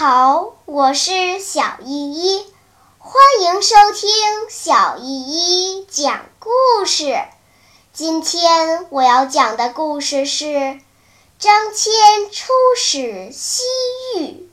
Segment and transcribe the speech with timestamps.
[0.00, 2.46] 好，我是小依依，
[2.98, 4.08] 欢迎收听
[4.48, 7.18] 小依依讲故事。
[7.92, 10.78] 今天我要讲的故事是
[11.40, 13.64] 张骞出使西
[14.16, 14.48] 域。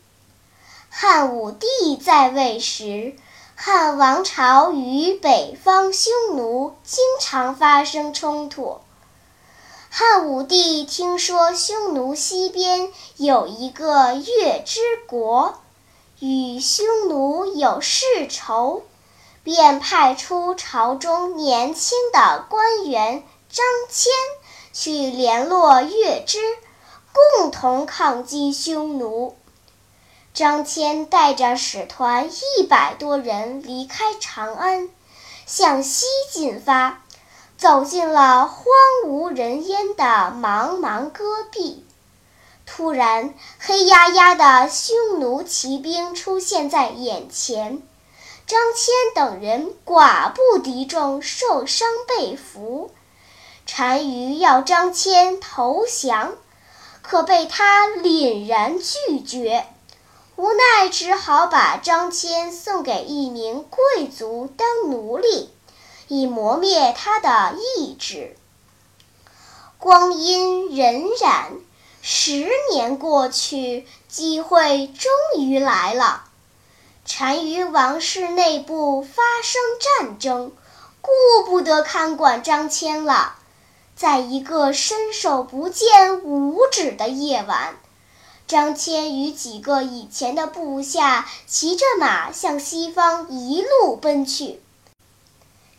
[0.89, 3.15] 汉武帝在位时，
[3.53, 8.79] 汉王朝与北方匈奴经常发生冲突。
[9.97, 15.57] 汉武帝听说匈奴西边有一个月之国，
[16.19, 18.83] 与匈奴有世仇，
[19.41, 24.09] 便派出朝中年轻的官员张骞
[24.73, 26.39] 去联络月支，
[27.39, 29.37] 共同抗击匈奴。
[30.33, 34.89] 张骞带着使团一百多人离开长安，
[35.45, 37.04] 向西进发。
[37.65, 38.63] 走进了荒
[39.07, 40.03] 无人烟的
[40.39, 41.83] 茫茫戈壁，
[42.63, 47.81] 突然，黑压压的匈奴骑兵出现在眼前。
[48.45, 52.91] 张骞等人寡不敌众，受伤被俘。
[53.75, 56.35] 单于要张骞投降，
[57.01, 59.65] 可被他凛然拒绝，
[60.35, 65.49] 无奈只好把张骞送给一名贵族当奴隶。
[66.07, 68.35] 以磨灭他的意志。
[69.77, 71.47] 光阴荏苒，
[72.01, 76.23] 十年过去，机会终于来了。
[77.07, 80.51] 单于王室内部发生战争，
[81.01, 81.11] 顾
[81.45, 83.35] 不得看管张骞了。
[83.95, 87.77] 在一个伸手不见五指的夜晚，
[88.47, 94.61] 张骞与几个以前的部下骑着马向西方一路奔去。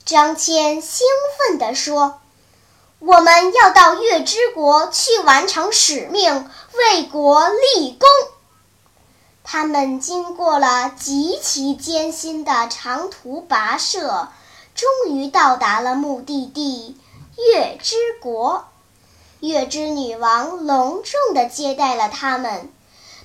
[0.07, 1.05] 张骞兴
[1.37, 2.21] 奋地说
[3.01, 8.09] ：“我们要到月之国去完成使命，为国立功。”
[9.43, 14.29] 他们经过了极其艰辛的长途跋涉，
[14.77, 16.97] 终于到达了目的地
[17.37, 18.65] 月之国。
[19.41, 22.73] 月之女王隆重地接待了他们，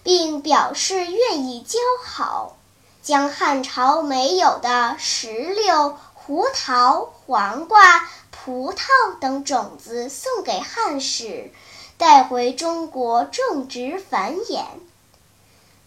[0.02, 2.58] 并表示愿意交好，
[3.04, 5.96] 将汉朝没有的石榴。
[6.24, 11.52] 胡桃、黄瓜、葡萄等种子送给汉使，
[11.98, 14.66] 带回中国种植繁衍。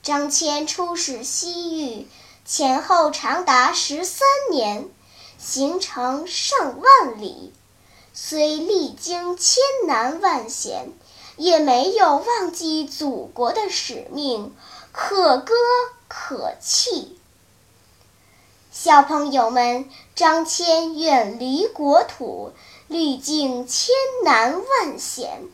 [0.03, 2.09] 张骞出使西域，
[2.45, 4.89] 前后长达十三年，
[5.39, 7.53] 行程上万里，
[8.13, 10.89] 虽历经千难万险，
[11.37, 14.53] 也没有忘记祖国的使命，
[14.91, 15.55] 可歌
[16.09, 17.21] 可泣。
[18.77, 22.53] 小朋友们，张骞远离国土，
[22.89, 25.45] 历尽千难万险，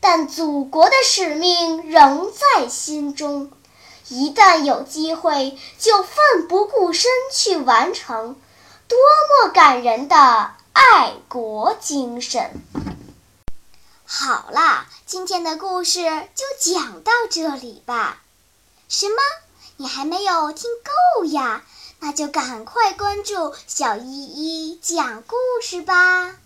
[0.00, 3.50] 但祖国的使命仍在心中。
[4.08, 8.36] 一旦有机会，就奋不顾身去完成，
[8.86, 8.98] 多
[9.30, 12.62] 么感人的爱国精神！
[14.04, 16.02] 好啦，今天的故事
[16.34, 18.20] 就讲到这里吧。
[18.90, 19.16] 什么？
[19.78, 20.68] 你还没有听
[21.18, 21.64] 够呀？
[22.00, 26.36] 那就赶快关注小依依讲故事吧。